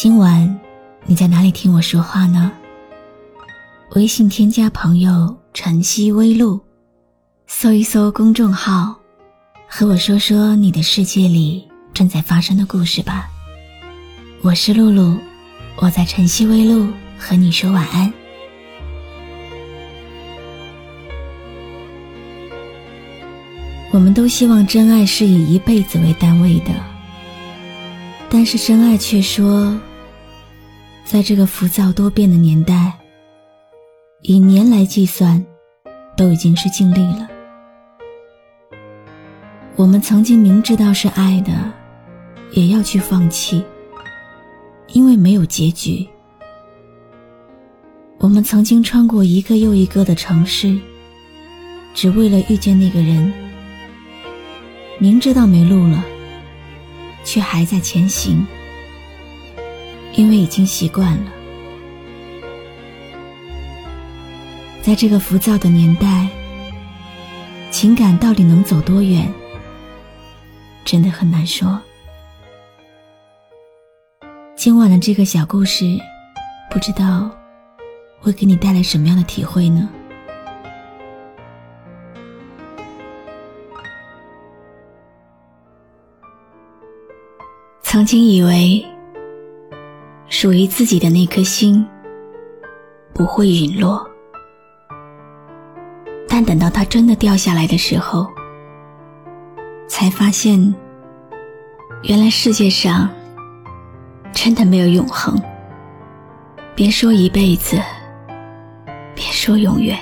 [0.00, 0.56] 今晚
[1.06, 2.52] 你在哪里听我说话呢？
[3.96, 6.60] 微信添加朋友“晨曦微露”，
[7.48, 8.94] 搜一搜公众号，
[9.68, 13.28] 和我说说你的世界里正在发生的故事吧。
[14.40, 15.18] 我是露露，
[15.78, 16.86] 我在晨曦微露
[17.18, 18.12] 和你说晚安。
[23.90, 26.70] 我们都希望真爱是以一辈子为单位的，
[28.30, 29.76] 但是真爱却说。
[31.08, 32.92] 在这个浮躁多变的年代，
[34.20, 35.42] 以年来计算，
[36.18, 37.26] 都已经是尽力了。
[39.74, 41.50] 我们曾经明知道是爱的，
[42.50, 43.64] 也要去放弃，
[44.88, 46.06] 因为没有结局。
[48.18, 50.78] 我们曾经穿过一个又一个的城市，
[51.94, 53.32] 只为了遇见那个人。
[54.98, 56.04] 明知道没路了，
[57.24, 58.46] 却还在前行。
[60.18, 61.30] 因为已经习惯了，
[64.82, 66.26] 在这个浮躁的年代，
[67.70, 69.32] 情感到底能走多远，
[70.84, 71.80] 真的很难说。
[74.56, 75.84] 今晚的这个小故事，
[76.68, 77.30] 不知道
[78.18, 79.88] 会给你带来什么样的体会呢？
[87.84, 88.84] 曾经以为。
[90.40, 91.84] 属于自己的那颗心
[93.12, 94.08] 不会陨落，
[96.28, 98.24] 但等到它真的掉下来的时候，
[99.88, 100.72] 才发现，
[102.04, 103.10] 原来世界上
[104.32, 105.36] 真的没有永恒。
[106.76, 107.76] 别说一辈子，
[109.16, 109.98] 别说永远，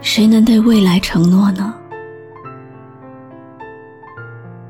[0.00, 1.74] 谁能对未来承诺呢？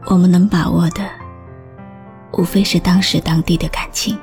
[0.06, 1.17] 我们能把握的。
[2.38, 4.16] 无非是当时当地的感情，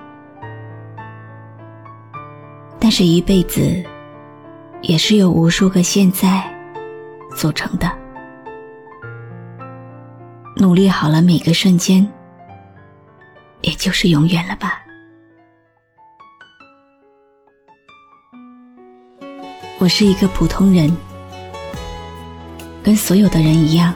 [2.80, 3.84] 但是一辈子
[4.82, 6.42] 也是由无数个现在
[7.36, 7.92] 组成的。
[10.56, 12.10] 努力好了每个瞬间，
[13.62, 14.82] 也就是永远了吧。
[19.78, 20.90] 我是一个普通人，
[22.82, 23.94] 跟所有的人一样，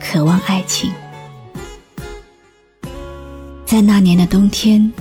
[0.00, 0.92] 渴望爱情。
[3.72, 4.92] 在那年的冬天，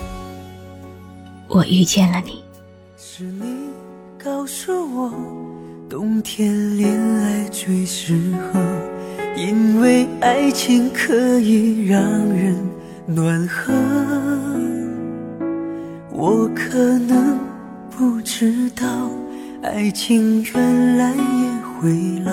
[1.50, 2.42] 我遇见了你。
[2.96, 3.44] 是你
[4.18, 5.12] 告诉我，
[5.90, 8.62] 冬天恋爱最适合，
[9.36, 12.56] 因为爱情可以让人
[13.06, 13.74] 暖和。
[16.10, 17.38] 我可能
[17.90, 18.88] 不知道，
[19.64, 21.92] 爱情原来也会
[22.24, 22.32] 老，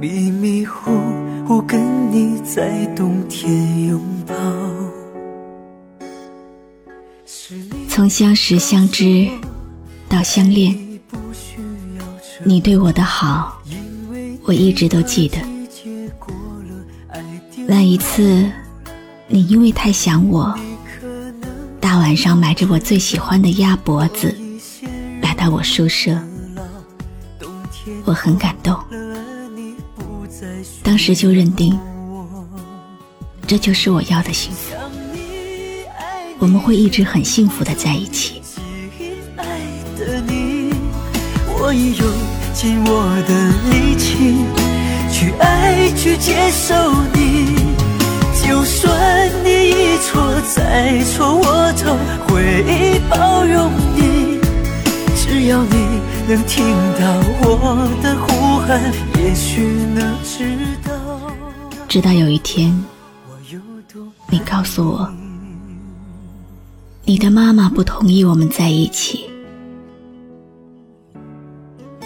[0.00, 0.90] 迷迷糊
[1.46, 4.34] 糊跟你在冬天拥抱。
[7.88, 9.28] 从相识相知
[10.08, 11.00] 到相恋，
[12.44, 13.60] 你对我的好，
[14.44, 15.38] 我一直都记得。
[17.66, 18.50] 那一次，
[19.28, 20.52] 你因为太想我，
[21.80, 24.34] 大晚上买着我最喜欢的鸭脖子，
[25.22, 26.18] 来到我宿舍，
[28.04, 28.76] 我很感动。
[30.82, 31.78] 当时就认定，
[33.46, 34.74] 这就是我要的幸福。
[36.40, 38.40] 我们会一直很幸福的在一起。
[39.36, 39.44] 爱
[39.98, 40.72] 的你，
[41.46, 42.08] 我已用
[42.54, 44.38] 尽我的力气
[45.12, 46.74] 去爱，去接受
[47.12, 47.54] 你。
[48.42, 51.94] 就算你一错再错，我都
[52.32, 54.40] 会包容你。
[55.14, 56.64] 只要你能听
[56.98, 58.80] 到我的呼喊，
[59.18, 59.60] 也许
[59.94, 60.56] 能知
[60.88, 60.90] 道。
[61.86, 62.82] 直到有一天，
[64.30, 65.12] 你告诉我。
[67.10, 69.28] 你的妈妈不同意我们在一起。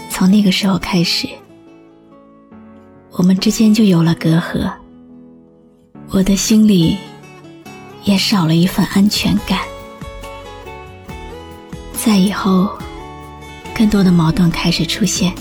[0.08, 1.28] 从那个时候开始，
[3.10, 4.72] 我们之间就有了隔阂。
[6.08, 6.96] 我的心里
[8.04, 9.58] 也少了一份安全感。
[11.92, 12.70] 在以后，
[13.76, 15.34] 更多的矛盾开始出现。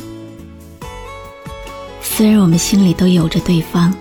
[2.01, 3.95] 虽然我们心里都有着对方，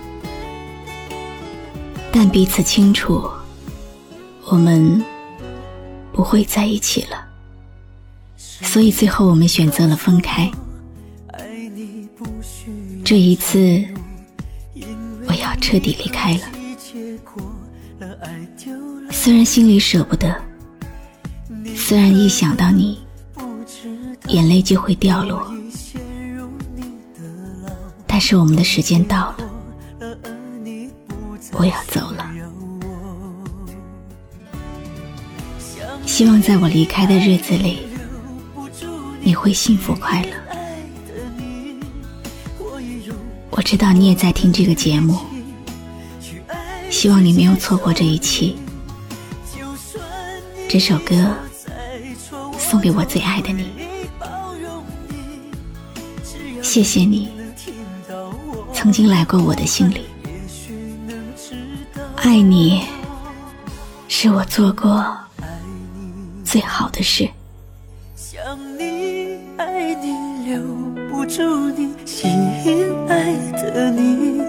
[2.11, 3.23] 但彼此清楚。
[4.47, 5.01] 我们
[6.13, 7.27] 不会在一起了，
[8.37, 10.49] 所以最后我们选择了分开。
[13.03, 13.83] 这一次，
[15.27, 16.41] 我要彻底离开了。
[19.11, 20.39] 虽然心里舍不得，
[21.75, 22.99] 虽然一想到你，
[24.27, 25.51] 眼泪就会掉落，
[28.05, 29.37] 但是我们的时间到了，
[31.53, 32.31] 我要走了。
[36.05, 37.79] 希望在我离开的日子里，
[39.21, 40.29] 你会幸福快乐。
[43.49, 45.17] 我知道你也在听这个节目，
[46.89, 48.55] 希望你没有错过这一期。
[50.69, 51.35] 这首歌
[52.57, 53.69] 送给我最爱的你，
[56.61, 57.29] 谢谢你
[58.73, 60.01] 曾经来过我的心里，
[62.17, 62.83] 爱你
[64.07, 65.22] 是我做过。
[66.53, 67.27] 最好的事。
[68.15, 68.39] 想
[68.77, 70.13] 你，爱你，
[70.47, 70.61] 留
[71.09, 71.41] 不住
[71.71, 72.29] 你，心
[73.09, 74.39] 爱的你，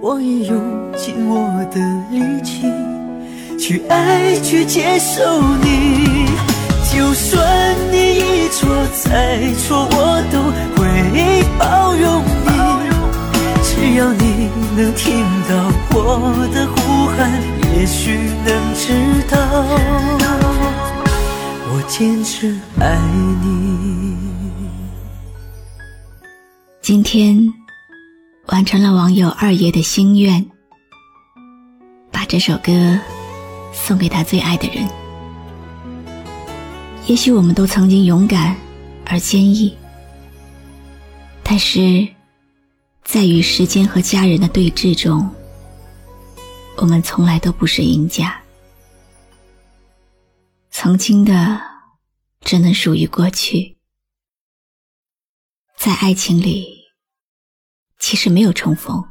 [0.00, 0.56] 我已用
[0.96, 1.80] 尽我的
[2.12, 2.70] 力气
[3.58, 6.28] 去爱，去接受你。
[6.92, 7.44] 就算
[7.90, 8.70] 你一错
[9.02, 10.40] 再错，我都
[10.76, 12.48] 会包容你。
[13.60, 15.50] 只要你能听到
[15.98, 17.42] 我的呼喊，
[17.74, 18.84] 也许能知
[19.28, 20.23] 道。
[21.86, 22.98] 坚持爱
[23.42, 24.16] 你。
[26.80, 27.36] 今天
[28.46, 30.44] 完成了网友二爷的心愿，
[32.10, 32.98] 把这首歌
[33.72, 34.88] 送给他最爱的人。
[37.06, 38.56] 也许我们都曾经勇敢
[39.06, 39.76] 而坚毅，
[41.42, 42.06] 但是
[43.02, 45.28] 在与时间和家人的对峙中，
[46.76, 48.34] 我们从来都不是赢家。
[50.70, 51.60] 曾经的
[52.44, 53.78] 只能属于过去，
[55.78, 56.84] 在爱情里，
[57.98, 59.02] 其实没有重逢。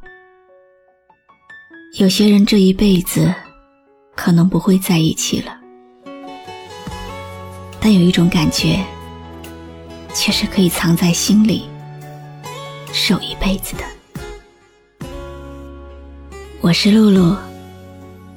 [1.98, 3.34] 有些人这一辈子
[4.16, 5.60] 可能不会在一起了，
[7.82, 8.86] 但有一种感觉，
[10.14, 11.68] 却是可以藏在心里，
[12.94, 15.08] 守一辈子的。
[16.62, 17.36] 我是露露，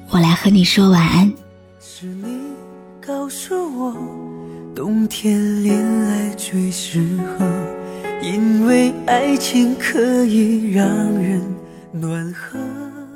[0.09, 1.31] 我来和你说晚安。
[1.79, 2.35] 是你。
[2.99, 3.95] 告诉我，
[4.77, 5.75] 冬天恋
[6.05, 7.43] 爱最适合，
[8.21, 10.87] 因为爱情可以让
[11.19, 11.41] 人
[11.91, 12.59] 暖和。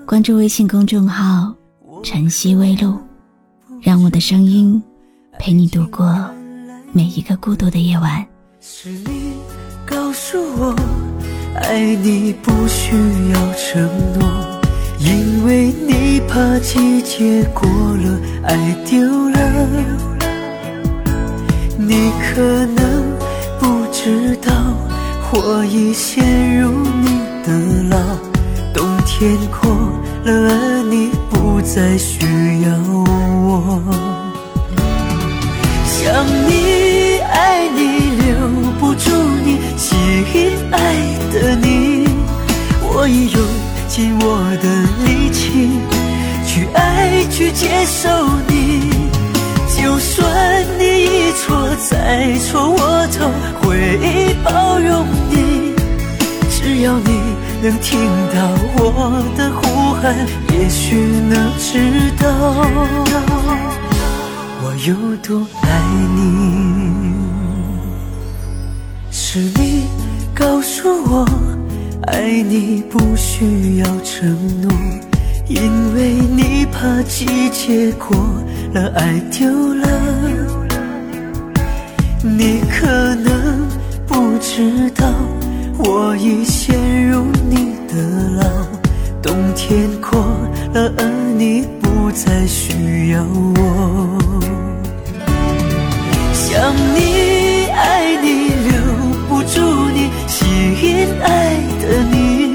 [0.08, 1.54] 关注微信公众号
[2.04, 2.98] “晨曦微露”，
[3.80, 4.82] 让我的声音
[5.38, 6.28] 陪你度过
[6.94, 8.26] 每一个孤独的夜晚。
[8.60, 9.34] 是你
[9.86, 10.76] 告诉我，
[11.58, 12.96] 爱你不需
[13.34, 13.88] 要承
[14.18, 14.60] 诺。
[14.98, 20.21] 因为你怕季节过了，爱丢了，
[21.92, 23.04] 你可能
[23.60, 24.50] 不知道，
[25.34, 26.72] 我已陷入
[27.02, 27.52] 你的
[27.90, 27.98] 牢。
[28.74, 29.70] 冬天过
[30.24, 33.84] 了，而你不再需要我。
[35.86, 37.80] 想你，爱你，
[38.22, 38.48] 留
[38.80, 39.12] 不住
[39.44, 39.92] 你，心
[40.72, 40.78] 爱
[41.34, 42.08] 的你，
[42.82, 43.42] 我已用。
[43.90, 44.66] 尽我的
[45.04, 45.70] 力气
[46.48, 48.08] 去爱，去接受
[48.48, 48.61] 你。
[51.92, 53.20] 再错，我都
[53.60, 55.76] 会包容你。
[56.50, 57.10] 只要你
[57.62, 58.00] 能听
[58.34, 58.38] 到
[58.78, 60.16] 我的呼喊，
[60.54, 60.96] 也许
[61.30, 62.26] 能知道
[64.64, 65.68] 我有多爱
[66.16, 66.18] 你。
[69.12, 69.84] 是你
[70.34, 71.28] 告诉我。
[72.08, 74.72] 爱你不需要承诺，
[75.48, 78.18] 因为你怕季节过
[78.74, 79.88] 了，爱丢了。
[82.24, 83.68] 你可能
[84.06, 85.12] 不知道，
[85.80, 87.96] 我已陷入你的
[88.38, 88.46] 牢。
[89.24, 90.20] 冬天过
[90.74, 94.20] 了，而你不再需要我。
[96.32, 98.80] 想你，爱你，留
[99.28, 99.60] 不住
[99.90, 101.56] 你，心爱。
[101.82, 102.54] 的你，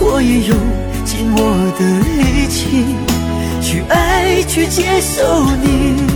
[0.00, 0.56] 我已用
[1.04, 1.38] 尽我
[1.78, 1.84] 的
[2.16, 2.86] 力气
[3.60, 6.07] 去爱，去接受你。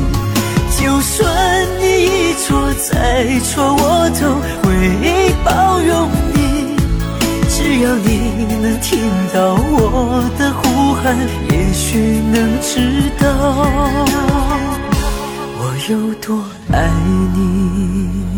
[3.22, 4.34] 对错，我都
[4.66, 6.74] 会包容你。
[7.48, 8.08] 只要你
[8.60, 8.98] 能听
[9.32, 11.16] 到我的呼喊，
[11.48, 13.24] 也许能知道
[15.56, 16.90] 我有多爱
[17.36, 18.31] 你。